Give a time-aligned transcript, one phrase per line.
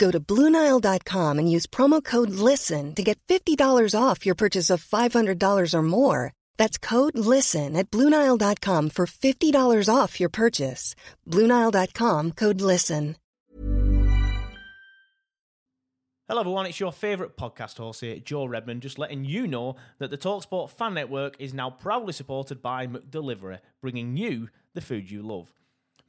[0.00, 4.82] Go to Bluenile.com and use promo code LISTEN to get $50 off your purchase of
[4.82, 6.32] $500 or more.
[6.56, 10.94] That's code LISTEN at Bluenile.com for $50 off your purchase.
[11.28, 13.16] Bluenile.com code LISTEN.
[16.28, 16.66] Hello, everyone.
[16.66, 20.70] It's your favourite podcast host here, Joe Redman, just letting you know that the Talksport
[20.70, 25.52] Fan Network is now proudly supported by McDelivery, bringing you the food you love.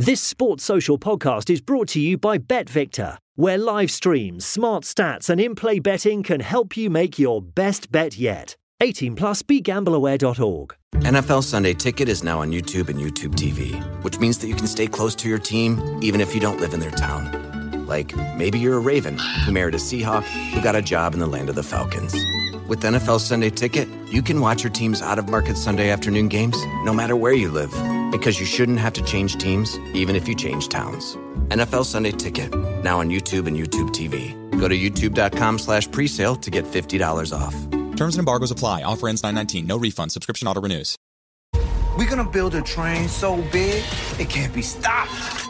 [0.00, 5.28] This Sports Social podcast is brought to you by BetVictor, where live streams, smart stats,
[5.28, 8.54] and in play betting can help you make your best bet yet.
[8.80, 10.76] 18 plus begambleaware.org.
[10.98, 14.68] NFL Sunday Ticket is now on YouTube and YouTube TV, which means that you can
[14.68, 17.84] stay close to your team even if you don't live in their town.
[17.86, 21.26] Like maybe you're a Raven who married a Seahawk who got a job in the
[21.26, 22.14] land of the Falcons.
[22.68, 26.54] With NFL Sunday Ticket, you can watch your team's out of market Sunday afternoon games
[26.84, 27.70] no matter where you live
[28.12, 31.16] because you shouldn't have to change teams even if you change towns.
[31.48, 34.34] NFL Sunday Ticket, now on YouTube and YouTube TV.
[34.60, 37.54] Go to youtube.com slash presale to get $50 off.
[37.96, 38.82] Terms and embargoes apply.
[38.82, 39.66] Offer ends 919.
[39.66, 40.12] No refund.
[40.12, 40.98] Subscription auto renews.
[41.96, 43.82] We're gonna build a train so big
[44.18, 45.47] it can't be stopped.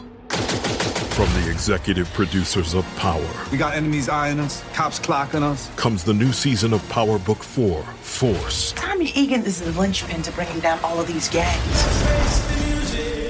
[1.19, 5.69] From the executive producers of Power We got enemies eyeing us, cops clocking us.
[5.75, 8.71] comes the new season of Power Book 4 Force.
[8.77, 11.83] Tommy Egan is the linchpin to bringing down all of these gangs.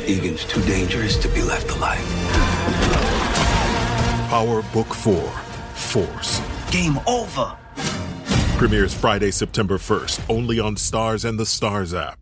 [0.07, 1.97] Egan's too dangerous to be left alive.
[4.29, 5.15] Power Book 4
[5.73, 6.41] Force.
[6.69, 7.57] Game over.
[8.59, 12.19] Premieres Friday, September 1st, only on Starz and the Starz app.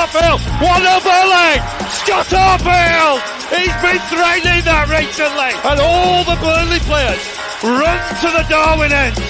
[0.00, 0.40] Arfield.
[0.64, 1.60] One of volley.
[1.92, 3.20] Scott Arfield.
[3.52, 5.52] He's been training that recently.
[5.60, 7.20] And all the Burnley players
[7.60, 9.20] run to the Darwin end.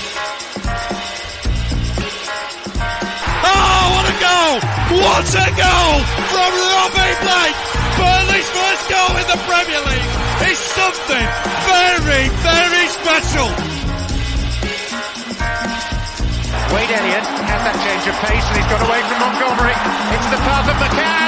[3.42, 4.54] Oh, what a goal!
[4.94, 5.97] What a goal
[6.31, 7.58] from Robbie Blake!
[7.98, 10.10] Burnley's first goal in the Premier League
[10.54, 11.26] is something
[11.66, 13.89] very, very special.
[16.70, 19.75] Wade Elliott has that change of pace and he's got away from Montgomery.
[20.14, 21.19] It's the path of McCann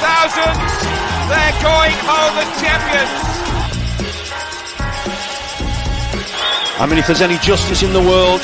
[0.00, 3.12] They're going home as champions.
[6.80, 8.40] I mean, if there's any justice in the world,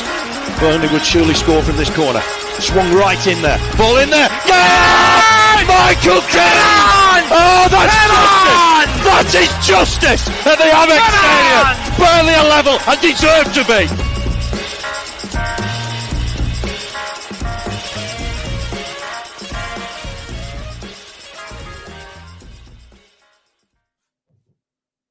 [0.61, 2.21] Burnley would surely score from this corner.
[2.61, 3.59] Swung right in there.
[3.77, 4.29] Ball in there.
[4.47, 5.65] Yeah!
[5.67, 7.25] Michael Keane!
[7.33, 9.03] Oh, that's justice!
[9.03, 11.67] That is justice at the Amex Stadium.
[11.99, 14.06] Burnley are level and deserve to be.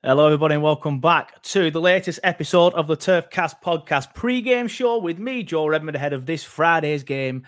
[0.05, 4.99] Hello, everybody, and welcome back to the latest episode of the Turfcast podcast pre-game show
[4.99, 7.43] with me, Joe Redmond, ahead of this Friday's game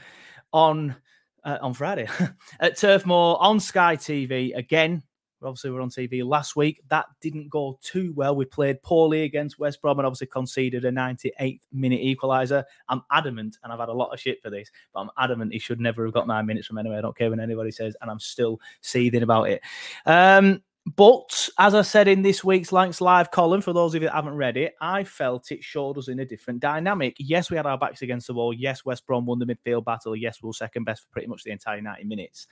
[0.52, 0.96] on
[1.44, 2.08] uh, on Friday
[2.60, 4.58] at Turf Moor on Sky TV.
[4.58, 5.04] Again,
[5.44, 6.82] obviously, we were on TV last week.
[6.90, 8.36] That didn't go too well.
[8.36, 12.64] We played poorly against West Brom and obviously conceded a 98th minute equaliser.
[12.90, 15.60] I'm adamant, and I've had a lot of shit for this, but I'm adamant he
[15.60, 16.98] should never have got nine minutes from anywhere.
[16.98, 19.62] I don't care what anybody says, and I'm still seething about it.
[20.08, 20.64] Um,
[20.96, 24.16] but as I said in this week's Lancs Live column, for those of you that
[24.16, 27.16] haven't read it, I felt it showed us in a different dynamic.
[27.20, 28.54] Yes, we had our backs against the wall.
[28.54, 30.16] Yes, West Brom won the midfield battle.
[30.16, 32.48] Yes, we were second best for pretty much the entire 90 minutes.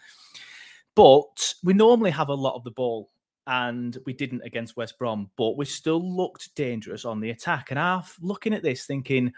[0.95, 3.11] but we normally have a lot of the ball,
[3.47, 5.29] and we didn't against West Brom.
[5.37, 7.69] But we still looked dangerous on the attack.
[7.69, 9.33] And I'm looking at this, thinking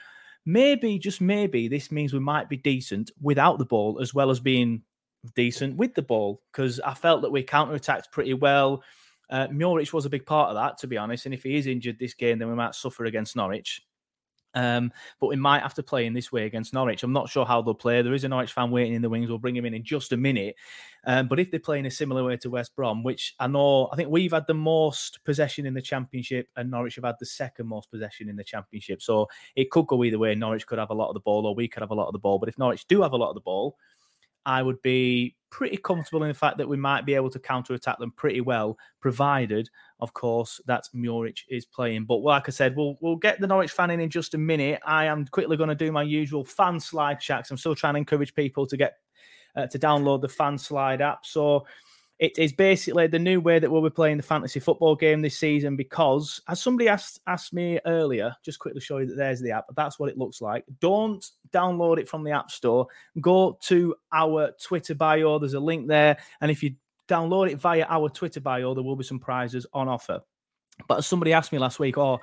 [0.45, 4.39] maybe, just maybe, this means we might be decent without the ball as well as
[4.39, 4.81] being
[5.35, 8.83] decent with the ball because I felt that we counter attacked pretty well.
[9.29, 11.25] Uh, Muric was a big part of that, to be honest.
[11.25, 13.81] And if he is injured this game, then we might suffer against Norwich.
[14.53, 17.03] Um, but we might have to play in this way against Norwich.
[17.03, 18.01] I'm not sure how they'll play.
[18.01, 19.29] There is a Norwich fan waiting in the wings.
[19.29, 20.55] We'll bring him in in just a minute.
[21.05, 23.89] Um, but if they play in a similar way to West Brom, which I know,
[23.91, 27.25] I think we've had the most possession in the Championship, and Norwich have had the
[27.25, 29.01] second most possession in the Championship.
[29.01, 30.33] So it could go either way.
[30.33, 32.13] Norwich could have a lot of the ball, or we could have a lot of
[32.13, 32.39] the ball.
[32.39, 33.77] But if Norwich do have a lot of the ball,
[34.47, 37.73] I would be pretty comfortable in the fact that we might be able to counter
[37.73, 42.05] attack them pretty well, provided, of course, that Muric is playing.
[42.05, 44.79] But like I said, we'll we'll get the Norwich fan in in just a minute.
[44.85, 47.51] I am quickly going to do my usual Fanslide checks.
[47.51, 48.99] I'm still trying to encourage people to get
[49.57, 51.25] uh, to download the Fanslide app.
[51.25, 51.65] So
[52.19, 55.37] it is basically the new way that we'll be playing the fantasy football game this
[55.37, 59.51] season because as somebody asked asked me earlier just quickly show you that there's the
[59.51, 60.65] app that's what it looks like.
[60.79, 62.87] Don't download it from the app store.
[63.21, 65.37] Go to our twitter bio.
[65.39, 66.17] There's a link there.
[66.41, 66.75] And if you
[67.07, 70.21] download it via our twitter bio there will be some prizes on offer
[70.88, 72.19] but as somebody asked me last week oh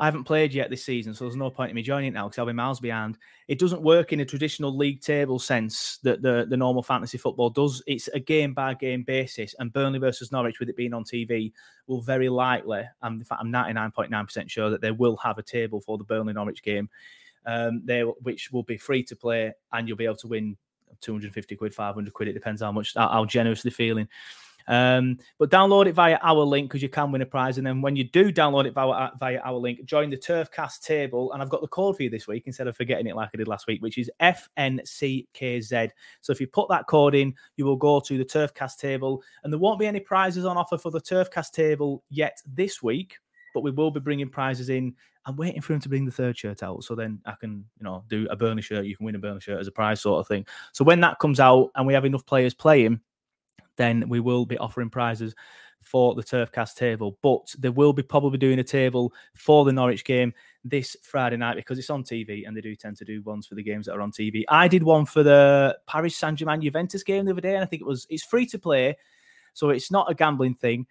[0.00, 2.26] I haven't played yet this season, so there's no point in me joining it now
[2.26, 3.18] because I'll be miles behind.
[3.48, 7.50] It doesn't work in a traditional league table sense that the, the normal fantasy football
[7.50, 7.82] does.
[7.86, 11.52] It's a game by game basis, and Burnley versus Norwich, with it being on TV,
[11.86, 15.82] will very likely, and in fact, I'm 99.9% sure that they will have a table
[15.82, 16.88] for the Burnley Norwich game,
[17.44, 20.56] um, there which will be free to play, and you'll be able to win
[21.02, 22.28] 250 quid, 500 quid.
[22.28, 24.08] It depends how much how generous they're feeling.
[24.70, 27.58] Um, but download it via our link because you can win a prize.
[27.58, 31.32] And then when you do download it via, via our link, join the Turfcast table.
[31.32, 33.36] And I've got the code for you this week instead of forgetting it like I
[33.36, 35.90] did last week, which is FNCKZ.
[36.20, 39.24] So if you put that code in, you will go to the Turfcast table.
[39.42, 43.16] And there won't be any prizes on offer for the Turfcast table yet this week,
[43.52, 44.94] but we will be bringing prizes in.
[45.26, 47.84] I'm waiting for him to bring the third shirt out, so then I can, you
[47.84, 48.86] know, do a Burnley shirt.
[48.86, 50.46] You can win a Burnley shirt as a prize, sort of thing.
[50.72, 53.00] So when that comes out and we have enough players playing,
[53.80, 55.34] then we will be offering prizes
[55.80, 57.18] for the Turfcast table.
[57.22, 61.56] But they will be probably doing a table for the Norwich game this Friday night
[61.56, 63.94] because it's on TV and they do tend to do ones for the games that
[63.94, 64.44] are on TV.
[64.48, 67.66] I did one for the Paris Saint Germain Juventus game the other day, and I
[67.66, 68.96] think it was it's free to play,
[69.54, 70.86] so it's not a gambling thing.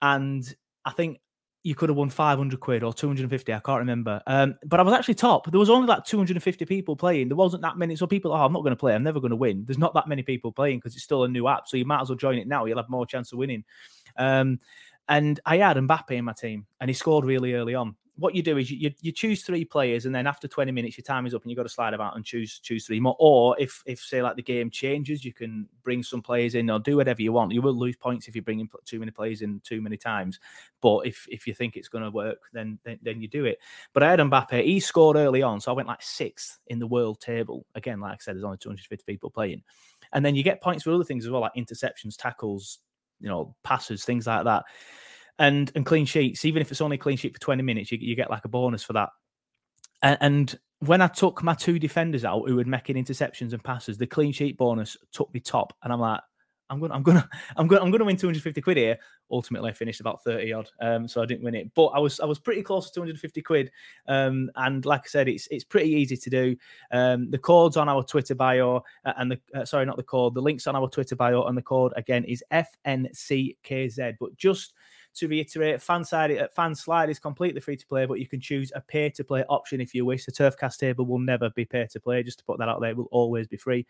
[0.00, 0.42] And
[0.84, 1.20] I think
[1.64, 3.52] you could have won 500 quid or 250.
[3.52, 4.20] I can't remember.
[4.26, 5.50] Um, but I was actually top.
[5.50, 7.28] There was only like 250 people playing.
[7.28, 7.94] There wasn't that many.
[7.94, 8.94] So people, oh, I'm not going to play.
[8.94, 9.64] I'm never going to win.
[9.64, 11.68] There's not that many people playing because it's still a new app.
[11.68, 12.64] So you might as well join it now.
[12.64, 13.64] You'll have more chance of winning.
[14.16, 14.58] Um,
[15.08, 18.42] and I had Mbappe in my team, and he scored really early on what you
[18.42, 21.26] do is you, you, you, choose three players, and then after 20 minutes, your time
[21.26, 23.16] is up, and you've got to slide about and choose choose three more.
[23.18, 26.78] Or if if say like the game changes, you can bring some players in or
[26.78, 27.50] do whatever you want.
[27.50, 30.38] You will lose points if you bring in too many players in too many times.
[30.80, 33.58] But if if you think it's going to work, then, then then you do it.
[33.92, 34.62] But I had Mbappe.
[34.62, 37.66] He scored early on, so I went like sixth in the world table.
[37.74, 39.62] Again, like I said, there's only 250 people playing,
[40.12, 42.78] and then you get points for other things as well, like interceptions, tackles,
[43.20, 44.62] you know, passes, things like that
[45.42, 46.44] and and clean sheets.
[46.44, 48.48] Even if it's only a clean sheet for twenty minutes, you, you get like a
[48.48, 49.10] bonus for that.
[50.02, 53.98] And, and when I took my two defenders out who were making interceptions and passes,
[53.98, 56.20] the clean sheet bonus took me top, and I'm like,
[56.70, 58.98] I'm gonna, I'm gonna, I'm gonna, I'm gonna win 250 quid here.
[59.30, 61.74] Ultimately, I finished about 30 odd, um, so I didn't win it.
[61.74, 63.70] But I was, I was pretty close to 250 quid.
[64.06, 66.56] Um, and like I said, it's, it's pretty easy to do.
[66.92, 70.34] Um, the code's on our Twitter bio, uh, and the, uh, sorry, not the code.
[70.34, 74.14] The link's on our Twitter bio, and the code again is FNCKZ.
[74.20, 74.74] But just
[75.14, 78.72] to reiterate, fan side, uh, Fanslide is completely free to play, but you can choose
[78.74, 80.24] a pay to play option if you wish.
[80.24, 82.22] The Turfcast table will never be pay to play.
[82.22, 83.86] Just to put that out there, it will always be free.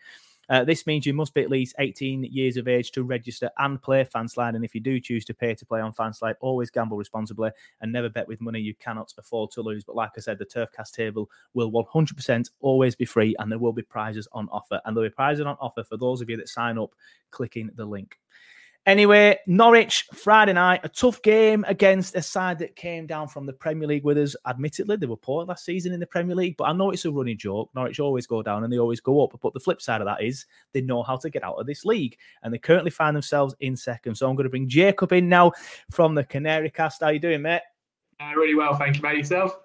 [0.49, 3.81] Uh, this means you must be at least 18 years of age to register and
[3.81, 4.55] play Fanslide.
[4.55, 7.91] And if you do choose to pay to play on Fanslide, always gamble responsibly and
[7.91, 9.85] never bet with money you cannot afford to lose.
[9.85, 13.71] But like I said, the Turfcast table will 100% always be free and there will
[13.71, 14.81] be prizes on offer.
[14.83, 16.91] And there'll be prizes on offer for those of you that sign up
[17.31, 18.19] clicking the link.
[18.85, 23.53] Anyway, Norwich Friday night, a tough game against a side that came down from the
[23.53, 24.35] Premier League with us.
[24.45, 27.11] Admittedly, they were poor last season in the Premier League, but I know it's a
[27.11, 27.69] running joke.
[27.73, 29.39] Norwich always go down and they always go up.
[29.41, 31.85] But the flip side of that is they know how to get out of this
[31.85, 34.15] league, and they currently find themselves in second.
[34.15, 35.53] So I'm going to bring Jacob in now
[35.89, 37.01] from the Canary Cast.
[37.01, 37.61] How you doing, mate?
[38.19, 39.17] Uh, really well, thank you, mate.
[39.17, 39.57] Yourself?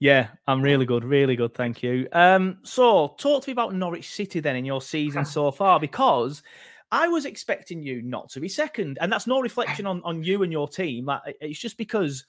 [0.00, 2.08] Yeah, I'm really good, really good, thank you.
[2.12, 6.42] Um, so talk to me about Norwich City then in your season so far, because
[6.90, 10.42] I was expecting you not to be second, and that's no reflection on on you
[10.42, 11.06] and your team.
[11.06, 12.24] Like it's just because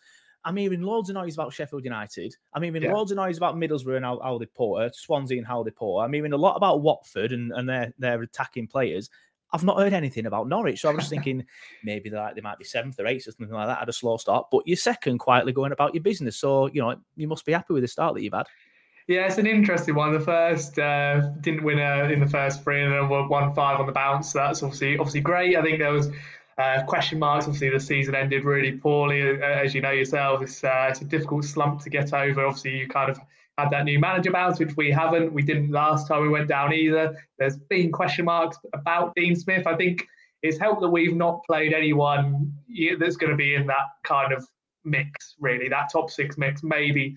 [0.45, 2.35] I'm hearing loads of noise about Sheffield United.
[2.53, 2.93] I'm hearing yeah.
[2.93, 6.03] loads of noise about Middlesbrough and how, how they pour, Swansea and how they pour.
[6.03, 9.09] I'm hearing a lot about Watford and, and their their attacking players.
[9.51, 10.81] I've not heard anything about Norwich.
[10.81, 11.45] So I was thinking
[11.83, 13.79] maybe like they might be seventh or eighth or something like that.
[13.79, 16.37] Had a slow start, but you're second, quietly going about your business.
[16.37, 18.47] So you know you must be happy with the start that you've had.
[19.09, 20.13] Yeah, it's an interesting one.
[20.13, 23.87] The first uh, didn't win uh, in the first three, and then won five on
[23.87, 24.31] the bounce.
[24.31, 25.57] So that's obviously obviously great.
[25.57, 26.11] I think there was
[26.59, 27.45] uh, question marks.
[27.45, 30.43] Obviously, the season ended really poorly, uh, as you know yourself.
[30.43, 32.45] It's, uh, it's a difficult slump to get over.
[32.45, 33.19] Obviously, you kind of
[33.57, 35.33] had that new manager bounce, which we haven't.
[35.33, 37.17] We didn't last time we went down either.
[37.39, 39.65] There's been question marks about Dean Smith.
[39.65, 40.05] I think
[40.43, 42.53] it's helped that we've not played anyone
[42.99, 44.45] that's going to be in that kind of
[44.85, 46.61] mix, really, that top six mix.
[46.61, 47.15] Maybe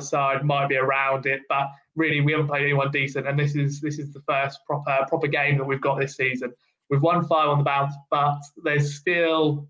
[0.00, 3.26] side might be around it, but really we haven't played anyone decent.
[3.26, 6.52] And this is this is the first proper proper game that we've got this season.
[6.90, 9.66] We've won five on the bounce, but there's still,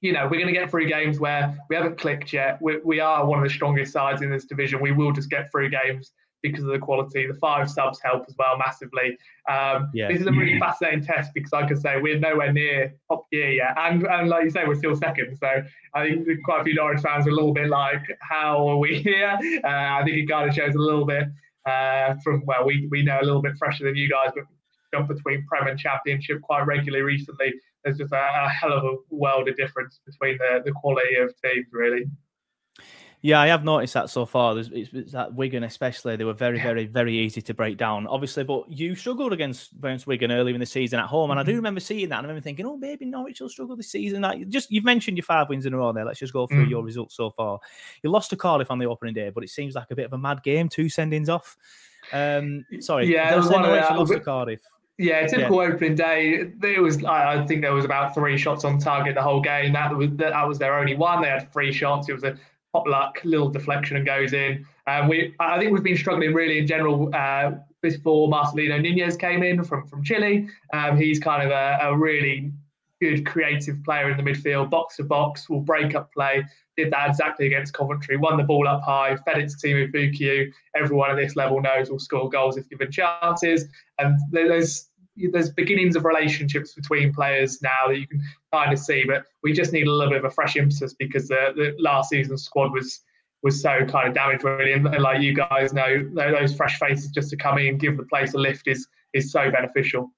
[0.00, 2.58] you know, we're going to get through games where we haven't clicked yet.
[2.60, 4.80] We, we are one of the strongest sides in this division.
[4.80, 6.10] We will just get through games
[6.42, 7.26] because of the quality.
[7.26, 9.18] The five subs help as well massively.
[9.48, 10.08] Um, yeah.
[10.08, 13.50] This is a really fascinating test because, like I say, we're nowhere near top gear
[13.50, 15.36] yet, and and like you say, we're still second.
[15.36, 15.62] So
[15.94, 19.00] I think quite a few Norwich fans are a little bit like, "How are we
[19.02, 21.28] here?" Uh, I think it kind of shows a little bit
[21.66, 24.44] uh, from well, we we know a little bit fresher than you guys, but
[24.92, 27.52] jump between Prem and Championship quite regularly recently.
[27.84, 31.32] There's just a, a hell of a world of difference between the the quality of
[31.42, 32.06] teams, really.
[33.20, 34.54] Yeah, I have noticed that so far.
[34.54, 38.06] There's it's, it's that Wigan, especially, they were very, very, very easy to break down.
[38.06, 41.42] Obviously, but you struggled against, against Wigan early in the season at home, and I
[41.42, 41.56] do mm-hmm.
[41.56, 42.18] remember seeing that.
[42.18, 44.22] And I remember thinking, oh, maybe Norwich will struggle this season.
[44.22, 46.04] Like, just you've mentioned your five wins in a row there.
[46.04, 46.70] Let's just go through mm.
[46.70, 47.58] your results so far.
[48.04, 50.12] You lost to Cardiff on the opening day, but it seems like a bit of
[50.12, 50.68] a mad game.
[50.68, 51.56] Two sendings off.
[52.12, 54.60] Um, sorry, yeah, it was one of lost to Cardiff.
[54.96, 55.68] Yeah, typical yeah.
[55.70, 56.52] opening day.
[56.62, 57.04] It was.
[57.04, 59.72] I think there was about three shots on target the whole game.
[59.72, 61.22] That was that was their only one.
[61.22, 62.08] They had three shots.
[62.08, 62.38] It was a
[62.72, 64.66] pop luck, little deflection and goes in.
[64.86, 69.42] Um, we, I think we've been struggling really in general uh, before Marcelino Nunez came
[69.42, 70.48] in from from Chile.
[70.72, 72.52] Um, he's kind of a, a, really
[73.00, 76.44] good creative player in the midfield, box to box, will break up play.
[76.76, 78.16] Did that exactly against Coventry.
[78.16, 80.50] Won the ball up high, fed it to Teemu Pukki.
[80.76, 83.66] Everyone at this level knows will score goals if given chances.
[83.98, 84.88] And there's
[85.32, 88.22] there's beginnings of relationships between players now that you can
[88.52, 91.28] kind of see, but we just need a little bit of a fresh emphasis because
[91.28, 93.00] the, the last season's squad was
[93.42, 97.10] was so kind of damaged really, and, and like you guys know, those fresh faces
[97.10, 100.10] just to come in, give the place a lift is is so beneficial.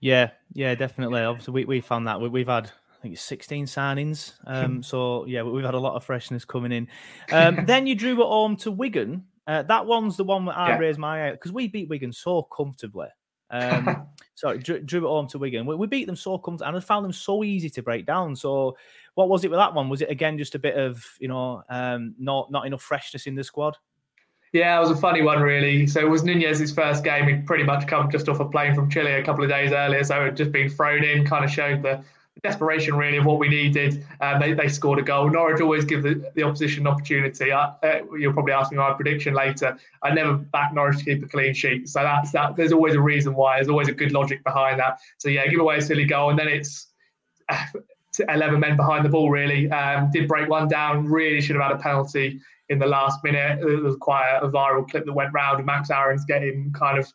[0.00, 1.22] Yeah, yeah, definitely.
[1.22, 4.34] Obviously, we, we found that we, have had I think it's 16 signings.
[4.46, 6.88] Um, so yeah, we've had a lot of freshness coming in.
[7.32, 9.24] Um, then you drew it home to Wigan.
[9.46, 10.78] Uh, that one's the one that I yeah.
[10.78, 13.08] raised my eye because we beat Wigan so comfortably.
[13.50, 15.66] Um, sorry, drew, drew, it home to Wigan.
[15.66, 18.36] We, we beat them so comfortably, and I found them so easy to break down.
[18.36, 18.76] So,
[19.14, 19.88] what was it with that one?
[19.88, 23.34] Was it again just a bit of you know um, not not enough freshness in
[23.34, 23.76] the squad?
[24.52, 25.86] Yeah, it was a funny one, really.
[25.86, 27.28] So it was Nunez's first game.
[27.28, 30.02] He'd pretty much come just off a plane from Chile a couple of days earlier,
[30.04, 32.02] so it just been thrown in, kind of showed the
[32.42, 34.04] desperation really of what we needed.
[34.20, 35.30] Um, they, they scored a goal.
[35.30, 37.52] Norwich always give the, the opposition an opportunity.
[37.52, 39.78] I, uh, you'll probably ask me my prediction later.
[40.02, 41.88] I never back Norwich to keep a clean sheet.
[41.88, 42.56] So that's that.
[42.56, 43.56] There's always a reason why.
[43.56, 44.98] There's always a good logic behind that.
[45.18, 46.88] So yeah, give away a silly goal, and then it's.
[47.48, 47.64] Uh,
[48.28, 49.70] 11 men behind the ball, really.
[49.70, 53.60] Um, did break one down, really should have had a penalty in the last minute.
[53.60, 57.10] It was quite a, viral clip that went round, Max Aarons getting kind of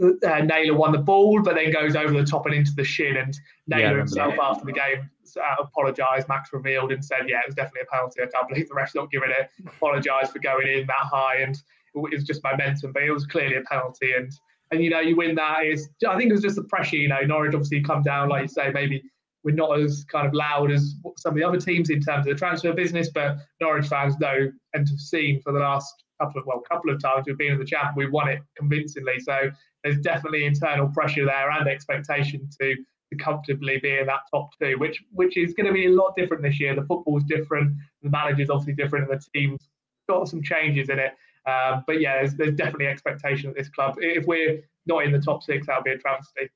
[0.00, 3.16] uh, Naylor won the ball, but then goes over the top and into the shin.
[3.16, 4.42] And Naylor yeah, himself that.
[4.42, 6.28] after the game uh, apologised.
[6.28, 8.22] Max revealed and said, "Yeah, it was definitely a penalty.
[8.22, 9.50] I can't believe the ref's not giving it.
[9.66, 11.54] Apologised for going in that high, and
[11.94, 14.12] it was just momentum, but it was clearly a penalty.
[14.12, 14.32] And
[14.70, 15.88] and you know, you win that is.
[16.08, 16.96] I think it was just the pressure.
[16.96, 19.02] You know, Norwich obviously come down, like you say, maybe."
[19.42, 22.34] We're not as kind of loud as some of the other teams in terms of
[22.34, 26.46] the transfer business, but Norwich fans know and have seen for the last couple of
[26.46, 29.18] well, couple of times we've been in the champ, we've won it convincingly.
[29.20, 29.50] So
[29.82, 34.78] there's definitely internal pressure there and expectation to, to comfortably be in that top two,
[34.78, 36.74] which which is going to be a lot different this year.
[36.74, 39.68] The football's different, the manager's obviously different, and the team's
[40.08, 41.12] got some changes in it.
[41.46, 43.94] Um, but yeah, there's, there's definitely expectation at this club.
[43.98, 46.50] If we're not in the top six, that'll be a travesty.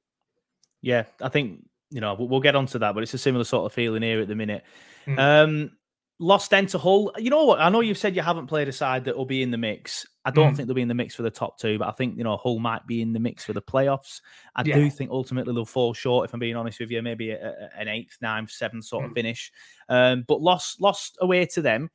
[0.82, 3.72] Yeah, I think you know we'll get onto that, but it's a similar sort of
[3.72, 4.64] feeling here at the minute.
[5.06, 5.18] Mm.
[5.18, 5.70] Um,
[6.18, 7.12] lost then to Hull.
[7.18, 7.60] You know what?
[7.60, 10.06] I know you've said you haven't played a side that will be in the mix.
[10.24, 10.56] I don't mm.
[10.56, 12.36] think they'll be in the mix for the top two, but I think you know
[12.36, 14.20] Hull might be in the mix for the playoffs.
[14.56, 14.76] I yeah.
[14.76, 16.28] do think ultimately they'll fall short.
[16.28, 19.08] If I'm being honest with you, maybe a, a, an eighth, ninth, seventh sort mm.
[19.08, 19.52] of finish.
[19.88, 21.90] Um, but lost lost away to them.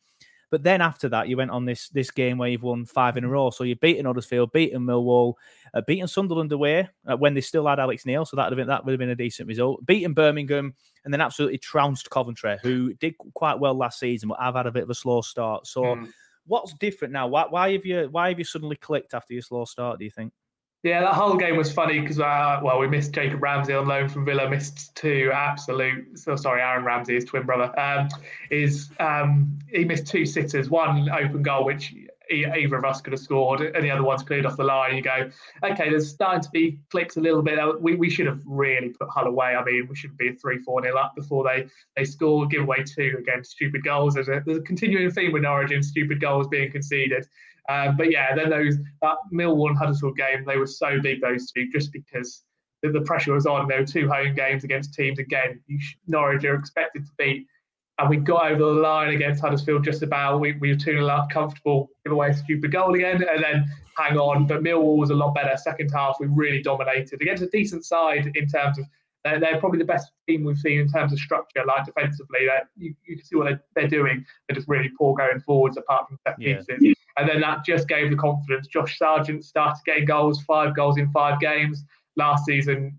[0.52, 3.24] But then after that, you went on this this game where you've won five in
[3.24, 3.50] a row.
[3.50, 5.34] So you've beaten Huddersfield, beaten Millwall,
[5.74, 8.26] uh, beaten Sunderland away uh, when they still had Alex Neil.
[8.26, 9.86] So that would have been that would have been a decent result.
[9.86, 10.74] Beaten Birmingham
[11.06, 14.72] and then absolutely trounced Coventry, who did quite well last season, but have had a
[14.72, 15.68] bit of a slow start.
[15.68, 15.84] So.
[15.84, 16.12] Mm.
[16.46, 17.28] What's different now?
[17.28, 20.00] Why, why have you why have you suddenly clicked after your slow start?
[20.00, 20.34] Do you think?
[20.82, 24.08] Yeah, that whole game was funny because uh, well, we missed Jacob Ramsey on loan
[24.08, 26.18] from Villa, missed two absolute.
[26.18, 28.08] So sorry, Aaron Ramsey, his twin brother, um,
[28.50, 31.94] is um, he missed two sitters, one open goal which
[32.30, 34.96] either of us could have scored, and the other one's cleared off the line.
[34.96, 35.30] You go,
[35.64, 37.60] okay, there's starting to be clicks a little bit.
[37.82, 39.56] We, we should have really put Hull away.
[39.56, 42.84] I mean, we should be three, four nil up before they they score, give away
[42.84, 44.14] two again, stupid goals.
[44.14, 47.26] There's a, there's a continuing theme with Norwich and stupid goals being conceded.
[47.70, 51.52] Um, but yeah, then those that Millwall and Huddersfield game, they were so big those
[51.52, 52.44] two, just because
[52.82, 53.68] the, the pressure was on.
[53.68, 55.62] There were two home games against teams again.
[55.68, 57.46] You, Norwich are expected to beat,
[58.00, 60.40] and we got over the line against Huddersfield just about.
[60.40, 64.18] We, we were two up, comfortable, give away a stupid goal again, and then hang
[64.18, 64.48] on.
[64.48, 65.56] But Millwall was a lot better.
[65.58, 68.86] Second half, we really dominated against a decent side in terms of
[69.26, 72.46] they're, they're, probably the best team we've seen in terms of structure, like defensively.
[72.46, 74.26] That you, you can see what they're, they're, doing.
[74.48, 76.66] They're just really poor going forwards, apart from set pieces.
[76.80, 76.94] Yeah.
[77.18, 78.68] And then that just gave the confidence.
[78.68, 81.84] Josh Sargent started getting goals, five goals in five games
[82.16, 82.98] last season.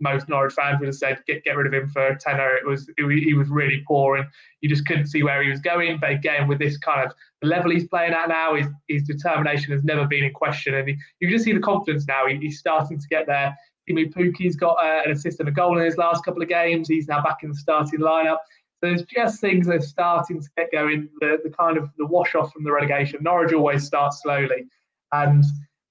[0.00, 2.66] Most Norwich fans would have said, "Get get rid of him for a tenner." It
[2.66, 4.26] was it, he was really poor, and
[4.60, 5.98] you just couldn't see where he was going.
[6.00, 9.72] But again, with this kind of the level he's playing at now, his, his determination
[9.72, 12.26] has never been in question, and he, you can just see the confidence now.
[12.26, 13.56] He, he's starting to get there.
[13.88, 16.88] Teemu Pukki's got uh, an assist and a goal in his last couple of games.
[16.88, 18.38] He's now back in the starting lineup.
[18.80, 21.08] So there's just things that are starting to get going.
[21.20, 23.22] The, the kind of the wash off from the relegation.
[23.22, 24.66] Norwich always starts slowly,
[25.12, 25.44] and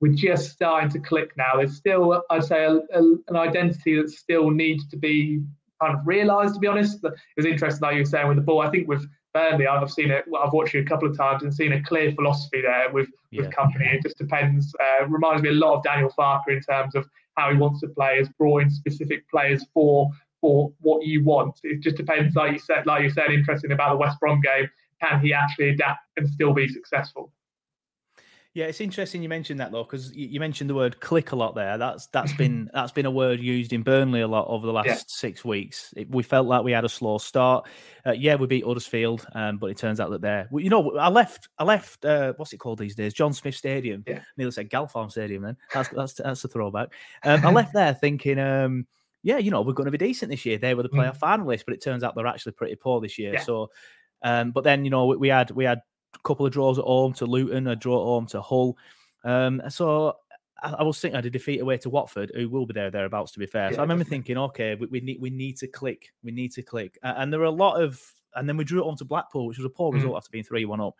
[0.03, 1.55] we're just starting to click now.
[1.55, 5.41] There's still, I'd say, a, a, an identity that still needs to be
[5.81, 6.55] kind of realised.
[6.55, 8.59] To be honest, it was interesting, like you were saying with the ball.
[8.59, 10.25] I think with Burnley, I've seen it.
[10.27, 13.07] Well, I've watched it a couple of times and seen a clear philosophy there with
[13.31, 13.51] with yeah.
[13.51, 13.93] Kompany.
[13.93, 14.75] It just depends.
[14.77, 17.07] Uh, reminds me a lot of Daniel Farke in terms of
[17.37, 20.09] how he wants to play, has brought in specific players for
[20.41, 21.61] for what you want.
[21.63, 24.67] It just depends, like you said, like you said, interesting about the West Brom game.
[25.01, 27.31] Can he actually adapt and still be successful?
[28.55, 31.55] Yeah, it's interesting you mentioned that though, because you mentioned the word "click" a lot
[31.55, 31.79] there.
[31.79, 34.87] That's that's been that's been a word used in Burnley a lot over the last
[34.87, 34.97] yeah.
[35.07, 35.91] six weeks.
[35.97, 37.67] It, we felt like we had a slow start.
[38.05, 41.09] Uh, yeah, we beat Huddersfield, um, but it turns out that they're you know I
[41.09, 44.03] left I left uh, what's it called these days John Smith Stadium.
[44.05, 44.19] Yeah.
[44.37, 45.41] Nearly said Galpharm Stadium.
[45.41, 46.93] Then that's that's that's a throwback.
[47.23, 48.37] Um, I left there thinking.
[48.37, 48.85] Um,
[49.23, 50.57] yeah, you know, we're going to be decent this year.
[50.57, 50.99] They were the mm.
[50.99, 51.21] playoff mm.
[51.21, 53.33] finalists, but it turns out they're actually pretty poor this year.
[53.33, 53.41] Yeah.
[53.41, 53.71] So,
[54.21, 55.79] um, but then you know, we, we, had we had
[56.23, 58.77] couple of draws at home to Luton, a draw at home to Hull.
[59.23, 60.17] Um, so
[60.61, 62.91] I, I was thinking I had a defeat away to Watford, who will be there
[62.91, 63.31] thereabouts.
[63.33, 65.67] To be fair, yeah, so I remember thinking, okay, we, we, need we need to
[65.67, 68.01] click, we need to click, uh, and there were a lot of,
[68.35, 69.95] and then we drew it on to Blackpool, which was a poor mm.
[69.95, 70.95] result after being three one up.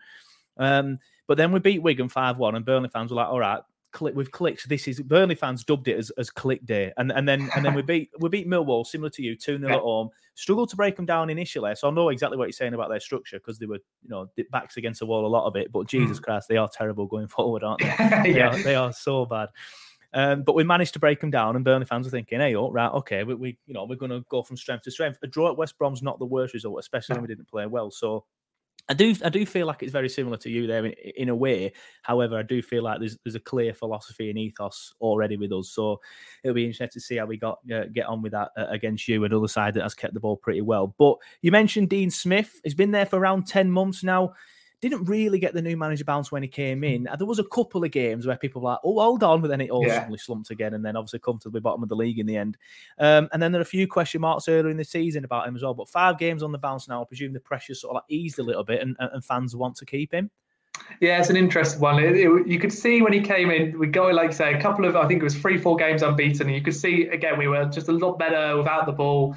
[0.56, 3.60] Um, but then we beat Wigan five one, and Burnley fans were like, all right,
[3.94, 4.66] click with clicks.
[4.66, 7.72] This is Burnley fans dubbed it as, as click day, and and then and then
[7.72, 10.10] we beat we beat Millwall similar to you two 0 at home.
[10.34, 13.00] Struggled to break them down initially, so I know exactly what you're saying about their
[13.00, 15.72] structure because they were you know backs against the wall a lot of it.
[15.72, 16.22] But Jesus mm.
[16.22, 17.86] Christ, they are terrible going forward, aren't they?
[17.98, 18.22] yeah.
[18.22, 19.48] they, are, they are so bad.
[20.12, 22.70] Um, but we managed to break them down, and Burnley fans are thinking, "Hey, oh,
[22.70, 25.26] right, okay, we, we you know we're going to go from strength to strength." A
[25.26, 27.90] draw at West Brom's not the worst result, especially when we didn't play well.
[27.90, 28.24] So
[28.88, 31.34] I do I do feel like it's very similar to you there in, in, a
[31.34, 31.72] way.
[32.02, 35.70] However, I do feel like there's there's a clear philosophy and ethos already with us.
[35.70, 36.00] So
[36.42, 39.08] it'll be interesting to see how we got uh, get on with that uh, against
[39.08, 40.94] you, another side that has kept the ball pretty well.
[40.98, 42.60] But you mentioned Dean Smith.
[42.62, 44.34] He's been there for around ten months now
[44.88, 46.84] didn't really get the new manager bounce when he came hmm.
[46.84, 47.08] in.
[47.18, 49.60] There was a couple of games where people were like, oh, hold on, but then
[49.60, 49.94] it all yeah.
[49.94, 52.36] suddenly slumped again and then obviously come to the bottom of the league in the
[52.36, 52.56] end.
[52.98, 55.56] Um, and then there are a few question marks earlier in the season about him
[55.56, 55.74] as well.
[55.74, 58.38] But five games on the bounce now, I presume the pressure sort of like eased
[58.38, 60.30] a little bit and, and fans want to keep him.
[61.00, 62.02] Yeah, it's an interesting one.
[62.02, 64.84] It, it, you could see when he came in, we go like say a couple
[64.84, 66.46] of, I think it was three, four games unbeaten.
[66.46, 69.36] And you could see again we were just a lot better without the ball.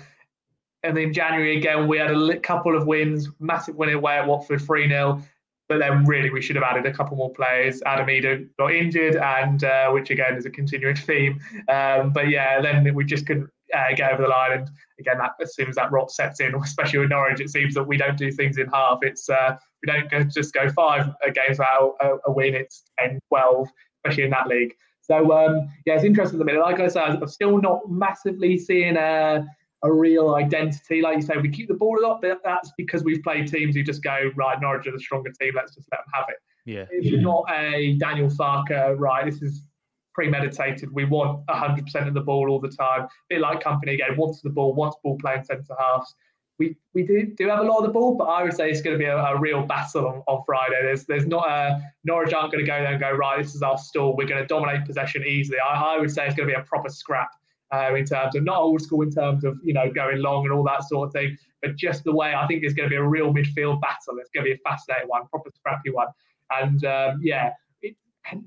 [0.83, 4.61] And then January again, we had a couple of wins, massive win away at Watford,
[4.61, 5.21] three 0
[5.69, 7.81] but then really we should have added a couple more players.
[7.85, 11.39] Adam Idah got injured, and uh, which again is a continuing theme.
[11.69, 14.59] Um, but yeah, then we just couldn't uh, get over the line.
[14.59, 17.73] And again, that, as soon as that rot sets in, especially with Norwich, it seems
[17.73, 18.99] that we don't do things in half.
[19.01, 22.55] It's uh, we don't go, just go five games without a, a, win.
[22.55, 23.67] It's 10, 12,
[24.05, 24.73] especially in that league.
[25.01, 26.61] So um, yeah, it's interesting at the minute.
[26.61, 29.45] Like I said, I'm still not massively seeing a
[29.83, 31.01] a real identity.
[31.01, 33.75] Like you say, we keep the ball a lot, but that's because we've played teams
[33.75, 36.37] who just go, right, Norwich are the stronger team, let's just let them have it.
[36.65, 36.85] Yeah.
[36.91, 37.21] It's yeah.
[37.21, 39.63] not a Daniel Farke, right, this is
[40.13, 40.91] premeditated.
[40.91, 43.01] We want 100% of the ball all the time.
[43.01, 46.15] A bit like Kompany again, wants the ball, wants ball playing centre halves.
[46.59, 48.81] We, we do, do have a lot of the ball, but I would say it's
[48.81, 50.79] going to be a, a real battle on, on Friday.
[50.81, 53.37] There's there's not a Norwich aren't going to go there and go right.
[53.37, 54.17] This is our stall.
[54.17, 55.59] We're going to dominate possession easily.
[55.59, 57.29] I, I would say it's going to be a proper scrap
[57.73, 60.53] uh, in terms of not old school in terms of you know going long and
[60.53, 62.97] all that sort of thing, but just the way I think it's going to be
[62.97, 64.17] a real midfield battle.
[64.19, 66.07] It's going to be a fascinating one, proper scrappy one,
[66.51, 67.51] and um, yeah.
[67.81, 67.95] It,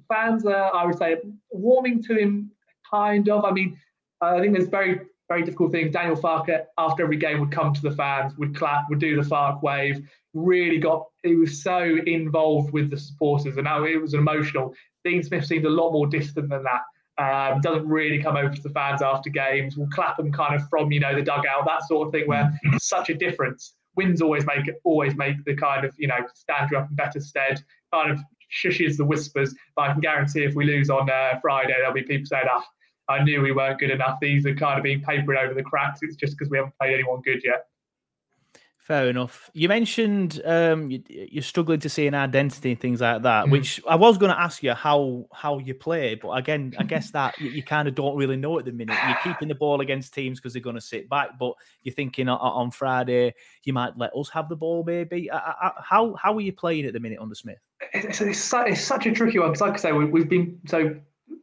[0.08, 1.16] fans are, I would say,
[1.50, 2.50] warming to him,
[2.90, 3.44] kind of.
[3.44, 3.78] I mean,
[4.20, 5.92] I think there's very, very difficult things.
[5.92, 9.28] Daniel Farke, after every game, would come to the fans, would clap, would do the
[9.28, 10.06] Farke wave.
[10.34, 14.74] Really got, he was so involved with the supporters, and now it was emotional.
[15.04, 16.82] Dean Smith seemed a lot more distant than that.
[17.18, 19.76] Um, doesn't really come over to the fans after games.
[19.76, 22.26] Will clap them kind of from you know the dugout, that sort of thing.
[22.26, 23.74] Where such a difference.
[23.96, 26.96] Wins always make it always make the kind of you know stand you up in
[26.96, 27.62] better stead.
[27.92, 28.20] Kind of
[28.50, 29.54] shushes the whispers.
[29.76, 32.64] But I can guarantee if we lose on uh, Friday, there'll be people saying, "Ah,
[33.08, 34.18] I knew we weren't good enough.
[34.20, 36.00] These are kind of being papered over the cracks.
[36.02, 37.66] It's just because we haven't played anyone good yet."
[38.90, 39.48] Fair enough.
[39.54, 43.52] You mentioned um, you, you're struggling to see an identity and things like that, Mm.
[43.52, 47.10] which I was going to ask you how how you play, but again, I guess
[47.18, 48.98] that you, you kind of don't really know at the minute.
[49.06, 51.52] You're keeping the ball against teams because they're going to sit back, but
[51.84, 55.30] you're thinking on, on Friday you might let us have the ball, maybe.
[55.30, 57.58] I, I, how how are you playing at the minute under Smith?
[57.92, 60.96] it's, it's, it's such a tricky one because, like I say, we, we've been so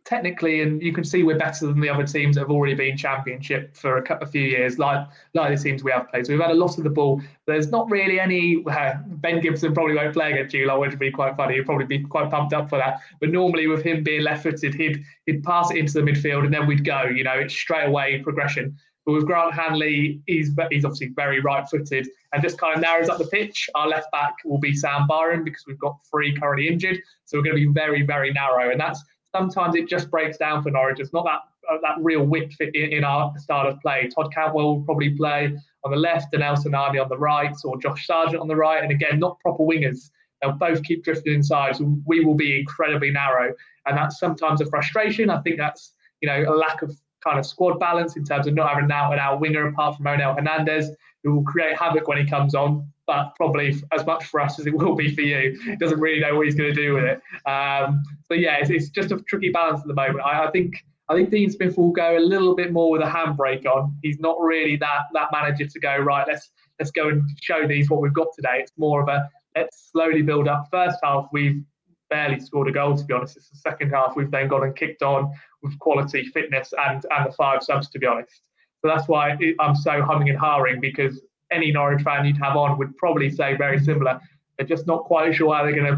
[0.06, 2.96] technically, and you can see we're better than the other teams that have already been
[2.96, 6.26] championship for a, cou- a few years, like like the teams we have played.
[6.26, 7.22] So we've had a lot of the ball.
[7.46, 8.64] There's not really any.
[8.66, 11.56] Uh, ben Gibson probably won't play against you, like, which would be quite funny.
[11.56, 13.02] He'd probably be quite pumped up for that.
[13.20, 16.68] But normally, with him being left-footed, he'd he'd pass it into the midfield and then
[16.68, 17.04] we'd go.
[17.04, 18.78] You know, it's straight away progression.
[19.06, 23.18] But with Grant Hanley, he's he's obviously very right-footed and just kind of narrows up
[23.18, 23.70] the pitch.
[23.76, 27.44] Our left back will be Sam Byram because we've got three currently injured, so we're
[27.44, 29.02] going to be very very narrow, and that's
[29.36, 31.00] sometimes it just breaks down for Norwich.
[31.00, 34.10] It's not that uh, that real width in, in our style of play.
[34.14, 37.78] Todd Cantwell will probably play on the left, and El Sinani on the right, or
[37.80, 40.10] Josh Sargent on the right, and again not proper wingers.
[40.42, 43.54] They'll both keep drifting inside, so we will be incredibly narrow,
[43.86, 45.30] and that's sometimes a frustration.
[45.30, 48.54] I think that's you know a lack of kind of squad balance in terms of
[48.54, 50.92] not having an out and out winger apart from Onel Hernandez,
[51.24, 54.68] who will create havoc when he comes on, but probably as much for us as
[54.68, 55.58] it will be for you.
[55.64, 57.22] He doesn't really know what he's going to do with it.
[57.50, 60.20] Um, so yeah, it's, it's just a tricky balance at the moment.
[60.26, 60.76] I, I think
[61.10, 63.96] I think Dean Smith will go a little bit more with a handbrake on.
[64.04, 66.28] He's not really that that manager to go right.
[66.28, 68.60] Let's let's go and show these what we've got today.
[68.60, 70.68] It's more of a let's slowly build up.
[70.70, 71.64] First half we've
[72.10, 73.38] barely scored a goal to be honest.
[73.38, 77.28] It's the second half we've then gone and kicked on with quality, fitness, and and
[77.28, 78.42] the five subs to be honest.
[78.82, 82.78] So that's why I'm so humming and hawing because any Norwich fan you'd have on
[82.78, 84.20] would probably say very similar.
[84.58, 85.96] They're just not quite sure how they're going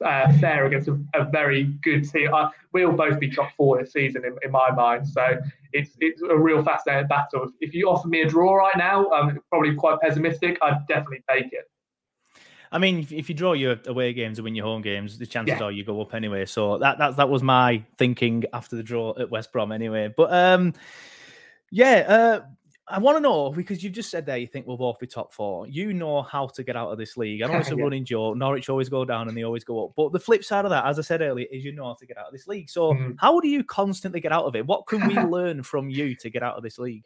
[0.00, 2.32] to uh, fare against a, a very good team.
[2.32, 5.06] Uh, we'll both be top four this season in, in my mind.
[5.06, 5.38] So
[5.72, 7.48] it's it's a real fascinating battle.
[7.60, 10.58] If you offer me a draw right now, I'm probably quite pessimistic.
[10.62, 11.70] I'd definitely take it.
[12.72, 15.26] I mean, if, if you draw your away games and win your home games, the
[15.26, 15.66] chances Yeah.
[15.66, 16.46] are you go up anyway.
[16.46, 20.12] So that that that was my thinking after the draw at West Brom anyway.
[20.16, 20.74] But um,
[21.70, 22.40] yeah, uh,
[22.88, 25.32] I want to know because you've just said there you think we'll both be top
[25.32, 25.66] four.
[25.68, 27.40] You know how to get out of this league.
[27.42, 27.84] I know it's a Yeah.
[27.84, 28.36] running joke.
[28.36, 29.92] Norwich always go down and they always go up.
[29.96, 32.06] But the flip side of that, as I said earlier, is you know how to
[32.06, 32.68] get out of this league.
[32.68, 33.14] So Mhm.
[33.18, 34.66] how do you constantly get out of it?
[34.66, 37.04] What can we learn from you to get out of this league?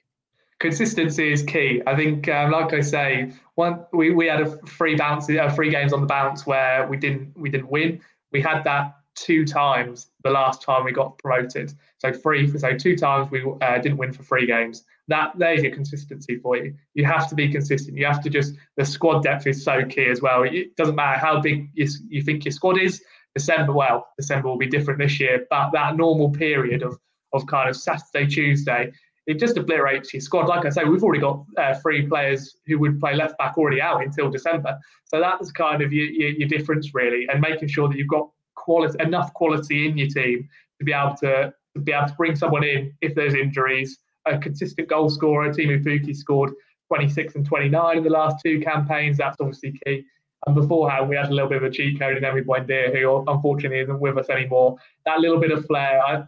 [0.61, 1.83] consistency is key.
[1.87, 5.69] I think, um, like I say, one we, we had a free bounce, uh, free
[5.69, 8.01] games on the bounce where we didn't we didn't win.
[8.33, 11.75] We had that two times the last time we got promoted.
[11.99, 14.85] So free, so two times we uh, didn't win for three games.
[15.09, 16.75] That there's your consistency for you.
[16.95, 17.97] You have to be consistent.
[17.97, 20.45] You have to just the squad depth is so key as well.
[20.45, 23.03] It doesn't matter how big you, you think your squad is.
[23.35, 26.99] December, well, December will be different this year, but that normal period of
[27.35, 28.93] of kind of Saturday, Tuesday,
[29.27, 30.47] it just obliterates your squad.
[30.47, 33.81] Like I say, we've already got uh, three players who would play left back already
[33.81, 34.79] out until December.
[35.07, 38.29] So that's kind of your, your, your difference, really, and making sure that you've got
[38.55, 42.37] quality, enough quality in your team to be able to, to be able to bring
[42.37, 43.99] someone in if there's injuries.
[44.27, 46.53] A consistent goal scorer, Teemu Pukki scored
[46.89, 49.19] 26 and 29 in the last two campaigns.
[49.19, 50.05] That's obviously key.
[50.47, 53.25] And beforehand, we had a little bit of a cheat code in Emi Buendia, who
[53.27, 54.77] unfortunately isn't with us anymore.
[55.07, 56.25] That little bit of flair, I,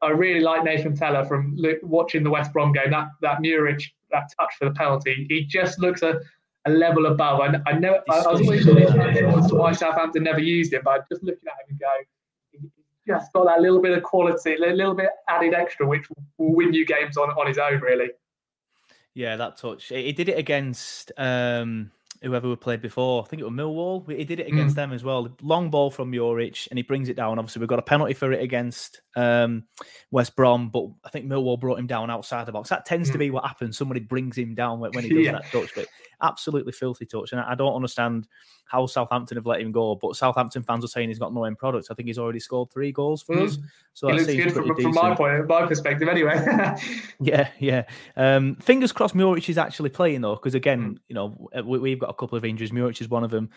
[0.00, 2.90] I really like Nathan Tella from look, watching the West Brom game.
[2.90, 6.20] That that Muric, that touch for the penalty, he just looks a,
[6.66, 7.40] a level above.
[7.40, 10.82] I, I know I, I was always unsure as to why Southampton never used him,
[10.84, 12.06] but just looking at him and go, he
[13.08, 16.72] just got that little bit of quality, a little bit added extra, which will win
[16.72, 18.10] you games on, on his own, really.
[19.14, 19.86] Yeah, that touch.
[19.86, 21.90] He did it against um,
[22.22, 23.22] whoever we played before.
[23.22, 24.08] I think it was Millwall.
[24.16, 24.76] He did it against Mm.
[24.76, 25.28] them as well.
[25.42, 27.38] Long ball from Juric, and he brings it down.
[27.38, 29.64] Obviously, we've got a penalty for it against um,
[30.12, 32.68] West Brom, but I think Millwall brought him down outside the box.
[32.68, 33.20] That tends to Mm.
[33.20, 33.76] be what happens.
[33.76, 35.32] Somebody brings him down when, when he does Yeah.
[35.32, 35.70] that touch.
[35.74, 35.86] But
[36.22, 38.28] absolutely filthy touch, and I, I don't understand
[38.66, 39.94] how Southampton have let him go.
[39.96, 41.88] But Southampton fans are saying he's got no end product.
[41.90, 43.56] I think he's already scored three goals for us.
[43.56, 43.62] Mm.
[43.94, 46.36] So he that seems from, from my point, my perspective, anyway.
[47.20, 47.84] Yeah, yeah.
[48.16, 50.98] Um, fingers crossed, Muric is actually playing though, because again, Mm.
[51.08, 52.72] you know, we, we've got got a couple of injuries.
[52.72, 53.50] Muric is one of them.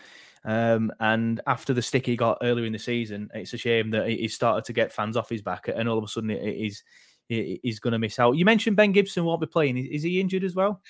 [0.44, 4.08] Um, and after the stick he got earlier in the season, it's a shame that
[4.08, 6.84] he started to get fans off his back, and all of a sudden he's
[7.28, 8.36] he's going to miss out.
[8.36, 9.78] You mentioned Ben Gibson won't be playing.
[9.78, 10.82] Is he injured as well?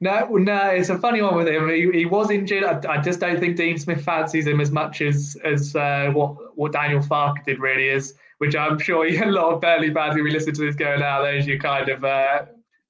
[0.00, 1.70] No, no, it's a funny one with him.
[1.70, 2.64] He, he was injured.
[2.64, 6.56] I, I, just don't think Dean Smith fancies him as much as as uh, what
[6.56, 10.22] what Daniel Farke did really is, which I'm sure a lot of Burnley fans who
[10.22, 11.22] we listen to this going out.
[11.22, 12.44] There's your kind of uh,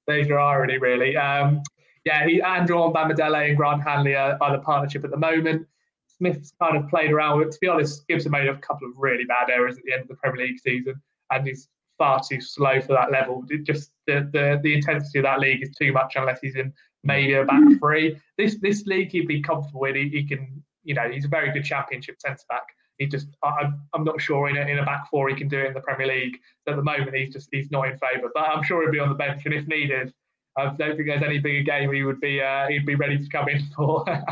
[0.05, 1.15] there's your irony really.
[1.15, 1.61] Um,
[2.07, 5.67] yeah, he Andrew Omobamidele and Grant Hanley are, are the partnership at the moment.
[6.07, 7.51] Smith's kind of played around with.
[7.51, 10.07] To be honest, Gibson made a couple of really bad errors at the end of
[10.07, 10.95] the Premier League season,
[11.31, 11.67] and he's
[11.97, 13.43] far too slow for that level.
[13.49, 16.71] It just the, the the intensity of that league is too much unless he's in
[17.03, 18.17] maybe a back three.
[18.37, 19.97] This this league he'd be comfortable with.
[19.97, 22.67] He, he can, you know, he's a very good championship centre back.
[22.99, 25.59] He just, I, I'm not sure in a, in a back four he can do
[25.59, 26.37] it in the Premier League.
[26.67, 28.31] At the moment, he's just he's not in favour.
[28.33, 30.13] But I'm sure he'll be on the bench, and if needed,
[30.57, 33.29] I don't think there's any bigger game he would be uh, he'd be ready to
[33.29, 34.05] come in for.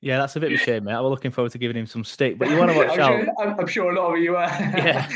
[0.00, 0.92] Yeah, that's a bit of a shame, mate.
[0.92, 3.00] I was looking forward to giving him some stick, but you want to watch I'm
[3.00, 3.24] out.
[3.24, 4.46] Sure, I'm, I'm, sure a lot of you are.
[4.46, 5.10] yeah,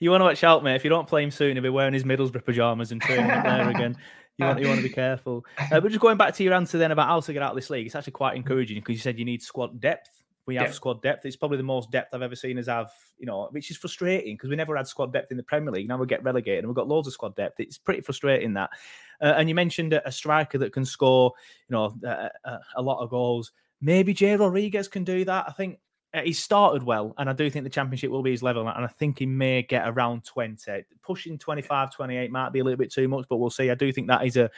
[0.00, 0.74] you want to watch out, mate.
[0.74, 3.44] If you don't play him soon, he'll be wearing his Middlesbrough pajamas and training up
[3.44, 3.96] there again.
[4.36, 5.46] You want, you want to be careful.
[5.70, 7.56] Uh, but just going back to your answer then about how to get out of
[7.56, 10.10] this league, it's actually quite encouraging because you said you need squad depth.
[10.46, 10.72] We have yeah.
[10.72, 11.24] squad depth.
[11.24, 14.34] It's probably the most depth I've ever seen us have, you know, which is frustrating
[14.34, 15.88] because we never had squad depth in the Premier League.
[15.88, 17.60] Now we get relegated and we've got loads of squad depth.
[17.60, 18.70] It's pretty frustrating that.
[19.20, 21.32] Uh, and you mentioned a, a, striker that can score,
[21.68, 23.52] you know, a, a, a lot of goals.
[23.80, 25.46] Maybe Jay Rodriguez can do that.
[25.48, 25.78] I think
[26.14, 28.84] uh, he started well, and I do think the championship will be his level, and
[28.84, 30.84] I think he may get around 20.
[31.02, 33.70] Pushing 25, 28 might be a little bit too much, but we'll see.
[33.70, 34.50] I do think that is a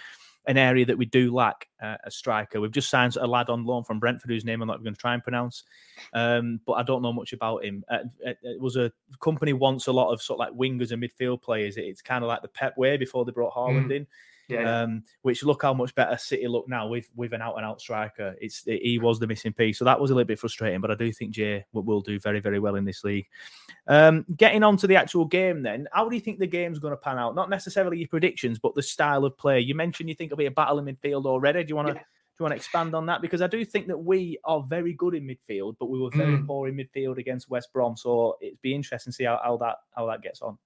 [0.47, 2.61] an area that we do lack uh, a striker.
[2.61, 5.01] We've just signed a lad on loan from Brentford whose name I'm not going to
[5.01, 5.65] try and pronounce,
[6.13, 7.85] um, but I don't know much about him.
[7.89, 11.03] Uh, it, it, was a Kompany wants a lot of sort of like wingers and
[11.03, 11.77] midfield players.
[11.77, 13.97] It's kind of like the Pep way before they brought Haaland mm.
[13.97, 14.07] in.
[14.49, 14.83] Yeah.
[14.83, 17.81] Um, which look how much better City look now with with an out and out
[17.81, 18.37] striker.
[18.41, 20.81] It's it, he was the missing piece, so that was a little bit frustrating.
[20.81, 23.27] But I do think Jay will, will do very very well in this league.
[23.89, 26.93] Um, getting on to the actual game, then, how do you think the game's going
[26.93, 27.35] to pan out?
[27.35, 29.61] Not necessarily your predictions, but the style of play.
[29.61, 31.65] You mentioned you think it'll be a battle in midfield already.
[31.65, 31.95] Do you want to?
[31.95, 32.01] Yeah.
[32.01, 33.23] Do you want to expand on that?
[33.23, 36.37] Because I do think that we are very good in midfield, but we were very
[36.37, 36.47] mm.
[36.47, 37.97] poor in midfield against West Brom.
[37.97, 40.59] So it'd be interesting to see how, how that how that gets on.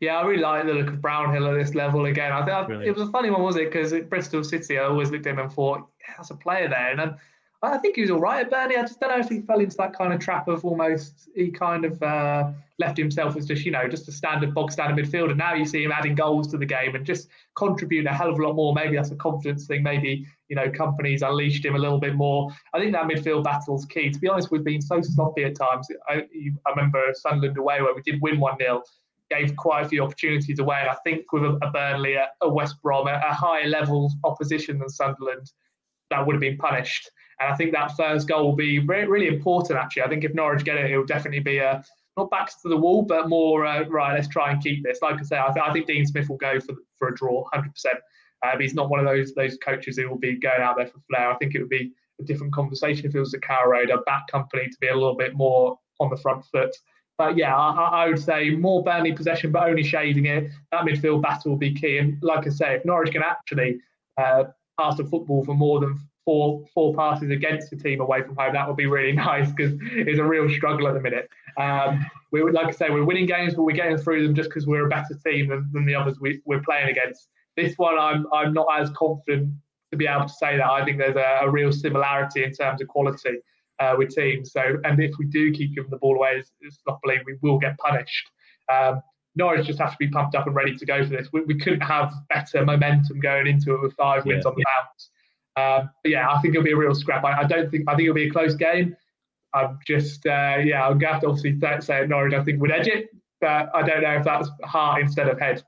[0.00, 2.32] Yeah, I really like the look of Brownhill at this level again.
[2.32, 3.70] I think it was a funny one, was it?
[3.70, 6.68] Because at Bristol City, I always looked at him and thought, yeah, that's a player
[6.68, 6.90] there.
[6.90, 7.14] And then
[7.62, 8.76] I think he was all right at Burnley.
[8.76, 11.50] I just don't know if he fell into that kind of trap of almost he
[11.50, 15.30] kind of uh, left himself as just you know just a standard box standard midfielder.
[15.30, 18.30] And now you see him adding goals to the game and just contributing a hell
[18.30, 18.74] of a lot more.
[18.74, 19.82] Maybe that's a confidence thing.
[19.82, 22.50] Maybe you know Kompany's unleashed him a little bit more.
[22.74, 24.10] I think that midfield battle's key.
[24.10, 25.88] To be honest, we've been so sloppy at times.
[26.08, 26.26] I,
[26.66, 28.82] I remember Sunderland away where we did win one 0
[29.30, 30.78] gave quite a few opportunities away.
[30.80, 34.12] And I think with a, a Burnley, a, a, West Brom, a, a higher level
[34.24, 35.50] opposition than Sunderland,
[36.10, 37.10] that would have been punished.
[37.40, 40.02] And I think that first goal will be re- really important, actually.
[40.02, 41.84] I think if Norwich get it, it will definitely be a
[42.16, 44.14] not backs to the wall, but more uh, right.
[44.14, 45.00] Let's try and keep this.
[45.02, 47.44] Like I say, I, th- I think Dean Smith will go for for a draw,
[47.52, 47.98] hundred percent.
[48.42, 51.00] Um, he's not one of those those coaches who will be going out there for
[51.10, 51.30] flair.
[51.30, 53.98] I think it would be a different conversation if it was a Carrow Road, a
[53.98, 56.74] back Kompany to be a little bit more on the front foot.
[57.18, 60.50] But yeah, I, I, would say more Burnley possession, but only shading it.
[60.70, 61.98] That midfield battle will be key.
[61.98, 63.78] And like I say, if Norwich can actually
[64.18, 64.44] uh,
[64.78, 68.52] pass the football for more than four four passes against the team away from home,
[68.52, 71.28] that would be really nice because it's a real struggle at the minute.
[71.56, 74.50] Um, we would, like I say, we're winning games, but we're getting through them just
[74.50, 77.28] because we're a better team than, than the others we, are playing against.
[77.56, 79.54] This one, I'm I'm not as confident
[79.90, 80.66] to be able to say that.
[80.66, 83.38] I think there's a, a real similarity in terms of quality
[83.78, 84.52] uh, with teams.
[84.52, 87.58] So, and if we do keep giving the ball away as, as sloppily, we will
[87.58, 88.30] get punished.
[88.72, 89.02] Um,
[89.36, 91.28] Norwich just have to be pumped up and ready to go for this.
[91.32, 94.64] We, we couldn't have better momentum going into it with five wins yeah, on the
[94.64, 95.10] bounce.
[95.56, 97.24] Um, but yeah, I think it'll be a real scrap.
[97.24, 98.96] I, I, don't think I think it'll be a close game.
[99.54, 102.34] I'm just uh, yeah, I'm gonna have to obviously say Norwich.
[102.34, 103.08] I think would edge it,
[103.40, 105.62] but I don't know if that's heart instead of head.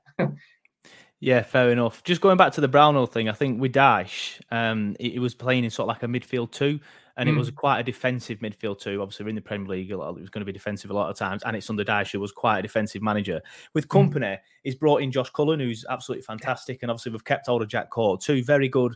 [1.21, 2.01] Yeah, fair enough.
[2.03, 5.65] Just going back to the Brownhill thing, I think with Dyche, um, he was playing
[5.65, 6.79] in sort of like a midfield two,
[7.17, 7.33] and mm.
[7.33, 9.01] it was quite a defensive midfield two.
[9.01, 11.17] Obviously, we're in the Premier League, it was going to be defensive a lot of
[11.17, 13.41] times, and it's under Dyche, who was quite a defensive manager.
[13.73, 14.39] With Kompany, mm.
[14.63, 17.89] he's brought in Josh Cullen, who's absolutely fantastic, and obviously we've kept hold of Jack
[17.89, 18.95] Cork, two very good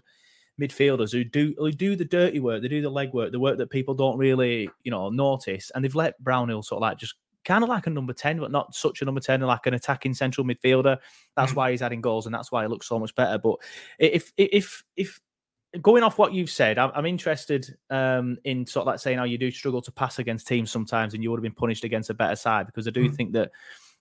[0.61, 3.57] midfielders who do who do the dirty work, they do the leg work, the work
[3.57, 7.15] that people don't really, you know, notice, and they've let Brownhill sort of like just
[7.45, 10.13] kind of like a number 10, but not such a number 10, like an attacking
[10.13, 10.97] central midfielder.
[11.35, 11.55] That's mm.
[11.55, 13.37] why he's adding goals and that's why he looks so much better.
[13.37, 13.57] But
[13.99, 15.19] if if if
[15.81, 19.23] going off what you've said, I'm, I'm interested um, in sort of like saying how
[19.23, 22.09] you do struggle to pass against teams sometimes and you would have been punished against
[22.09, 23.15] a better side because I do mm.
[23.15, 23.51] think that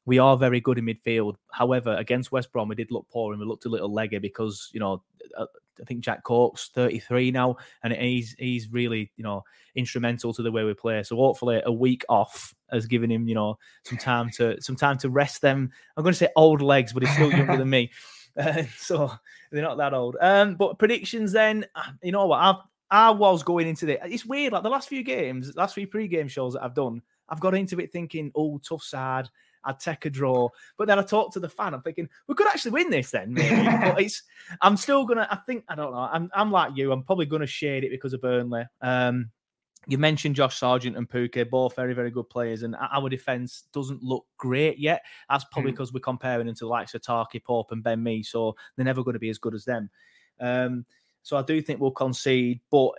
[0.04, 1.36] we are very good in midfield.
[1.52, 4.68] However, against West Brom, we did look poor and we looked a little leggy because,
[4.72, 5.02] you know,
[5.36, 5.46] uh,
[5.80, 9.42] I think Jack Cork's 33 now, and he's he's really you know
[9.74, 11.02] instrumental to the way we play.
[11.02, 14.98] So hopefully a week off has given him you know some time to some time
[14.98, 15.70] to rest them.
[15.96, 17.90] I'm going to say old legs, but he's still younger than me,
[18.38, 19.12] uh, so
[19.50, 20.16] they're not that old.
[20.20, 22.56] Um, but predictions then, uh, you know what I've.
[22.90, 24.00] I was going into it.
[24.04, 24.52] It's weird.
[24.52, 27.80] Like the last few games, last few pre-game shows that I've done, I've got into
[27.80, 29.30] it thinking, "Oh, tough side."
[29.64, 30.48] I'd take a draw.
[30.76, 31.74] But then I talked to the fan.
[31.74, 33.32] I'm thinking we could actually win this then.
[33.32, 33.64] Maybe.
[33.82, 34.22] but it's.
[34.60, 35.28] I'm still gonna.
[35.30, 35.98] I think I don't know.
[35.98, 36.30] I'm.
[36.34, 36.92] I'm like you.
[36.92, 38.64] I'm probably gonna shade it because of Burnley.
[38.80, 39.30] Um,
[39.88, 44.02] you mentioned Josh Sargent and Pukki, both very, very good players, and our defence doesn't
[44.02, 45.02] look great yet.
[45.28, 45.94] That's probably because mm.
[45.94, 49.02] we're comparing them to the likes of Tarky, Pope, and Ben Mee, so they're never
[49.02, 49.90] going to be as good as them.
[50.38, 50.86] Um,
[51.22, 52.60] so I do think we'll concede.
[52.70, 52.92] But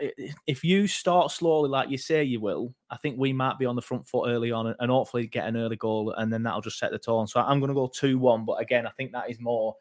[0.47, 3.75] if you start slowly, like you say you will, I think we might be on
[3.75, 6.79] the front foot early on and hopefully get an early goal, and then that'll just
[6.79, 7.27] set the tone.
[7.27, 8.45] So I'm going to go 2 1.
[8.45, 9.75] But again, I think that is more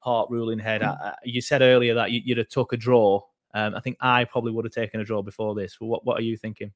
[0.00, 0.82] heart ruling head.
[0.82, 1.00] Mm.
[1.00, 3.20] I, you said earlier that you, would have took a draw.
[3.54, 5.76] Um, I think I probably would have taken a draw before this.
[5.80, 6.72] What What are you thinking?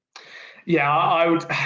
[0.67, 1.45] Yeah, I would.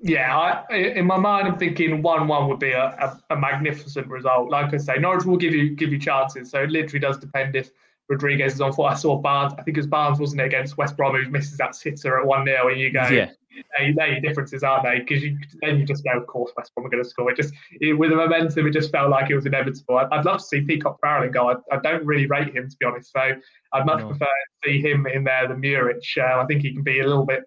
[0.00, 4.48] Yeah, I, in my mind, I'm thinking one-one would be a, a, a magnificent result.
[4.48, 6.52] Like I say, Norwich will give you give you chances.
[6.52, 7.72] So it literally does depend if
[8.08, 8.86] Rodriguez is on foot.
[8.86, 9.54] I saw Barnes.
[9.58, 12.26] I think it was Barnes, wasn't it, against West Brom, who misses that sitter at
[12.26, 12.68] 1 0.
[12.68, 13.30] And you go, yeah.
[13.76, 15.00] Hey, they're your differences, aren't they?
[15.00, 17.30] Because you then you just go, of course, West Brom are going to score.
[17.30, 19.98] It just it, with the momentum, it just felt like it was inevitable.
[19.98, 21.50] I'd, I'd love to see Peacock Farrell go.
[21.50, 23.32] I, I, don't really rate him to be honest, so
[23.72, 24.10] I'd much no.
[24.10, 26.02] prefer to see him in there than Muric.
[26.16, 27.42] Uh, I think he can be a little bit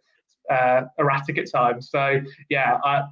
[0.50, 1.90] uh, erratic at times.
[1.90, 2.20] So
[2.50, 3.04] yeah, I,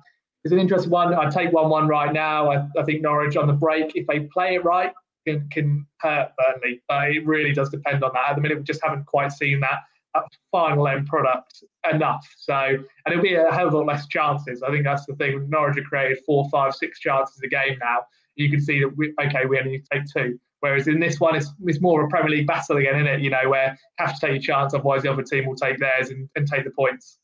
[0.43, 1.13] it's an interesting one.
[1.13, 2.51] I'd take one-one right now.
[2.51, 4.91] I, I think Norwich on the break, if they play it right,
[5.27, 6.81] can, can hurt Burnley.
[6.87, 8.29] But it really does depend on that.
[8.29, 9.79] At the minute, we just haven't quite seen that,
[10.13, 12.25] that final end product enough.
[12.37, 14.63] So, and it'll be a hell of a lot less chances.
[14.63, 15.49] I think that's the thing.
[15.49, 17.99] Norwich have created four, five, six chances a game now.
[18.35, 20.39] You can see that, we, okay, we only need to take two.
[20.61, 23.21] Whereas in this one, it's, it's more of a Premier League battle again, isn't it?
[23.21, 25.79] You know, where you have to take your chance, otherwise the other team will take
[25.79, 27.17] theirs and, and take the points.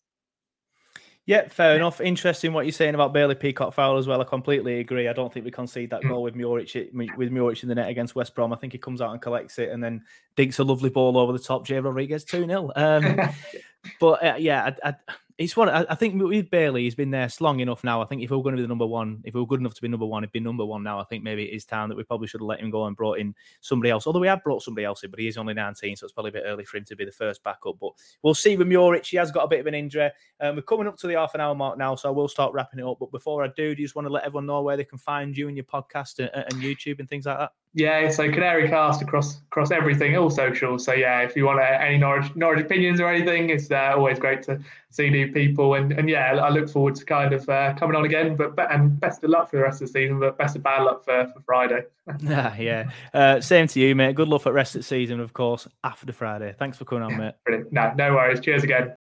[1.27, 2.01] Yeah, fair enough.
[2.01, 4.21] Interesting what you're saying about Bailey Peacock Farrell as well.
[4.21, 5.07] I completely agree.
[5.07, 6.09] I don't think we concede that hmm.
[6.09, 8.53] goal with Muric with Muric in the net against West Brom.
[8.53, 10.03] I think he comes out and collects it and then
[10.35, 11.65] dinks a lovely ball over the top.
[11.65, 12.71] Jay Rodriguez 2 0.
[12.75, 13.19] Um,
[13.99, 14.95] but uh, yeah, I, I,
[15.37, 15.67] it's one.
[15.67, 18.01] I, I, think with Bailey, he's been there long enough now.
[18.01, 19.59] I think if we are going to be the number one, if we are good
[19.59, 20.97] enough to be number one, he'd be number one now.
[20.99, 22.95] I think maybe it is time that we probably should have let him go and
[22.95, 24.07] brought in somebody else.
[24.07, 26.29] Although we have brought somebody else in, but he is only 19, so it's probably
[26.29, 27.75] a bit early for him to be the first backup.
[27.81, 27.91] But
[28.23, 29.05] we'll see with Muric.
[29.05, 30.09] He has got a bit of an injury.
[30.39, 32.53] Um, we're coming up to the half an hour mark now, so I will start
[32.53, 32.97] wrapping it up.
[32.99, 34.99] But before I do, do you just want to let everyone know where they can
[34.99, 37.51] find you and your podcast and, and YouTube and things like that?
[37.77, 40.85] Yeah, so Canary Cast across across everything, all socials.
[40.85, 44.17] So yeah, if you want uh, any Norwich, Norwich opinions or anything, it's uh, always
[44.17, 44.61] great to
[44.91, 45.73] see new people.
[45.73, 48.37] And and yeah, I look forward to kind of uh, coming on again.
[48.37, 50.21] But and best of luck for the rest of the season.
[50.21, 51.83] But best of bad luck for, for Friday.
[52.29, 54.15] ah, yeah, uh, same to you, mate.
[54.15, 56.55] Good luck for the rest of the season, of course, after Friday.
[56.57, 57.33] Thanks for coming on, mate.
[57.43, 57.73] Brilliant.
[57.73, 58.39] No, no worries.
[58.39, 58.95] Cheers again.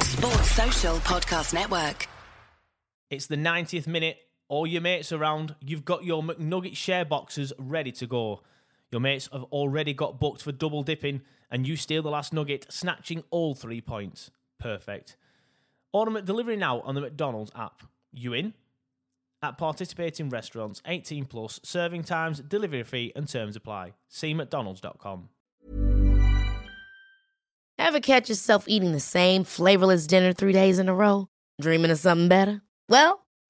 [0.00, 2.08] Sports Social Podcast Network.
[3.08, 7.92] It's the 90th minute all your mates around, you've got your McNugget share boxes ready
[7.92, 8.42] to go.
[8.90, 12.66] Your mates have already got booked for double dipping, and you steal the last nugget,
[12.68, 14.30] snatching all three points.
[14.58, 15.16] Perfect.
[15.92, 17.82] Order delivery now on the McDonald's app.
[18.12, 18.54] You in?
[19.42, 23.94] At participating restaurants, 18 plus, serving times, delivery fee, and terms apply.
[24.08, 25.28] See McDonald's.com.
[27.78, 31.28] Ever catch yourself eating the same flavorless dinner three days in a row?
[31.60, 32.62] Dreaming of something better?
[32.88, 33.25] Well,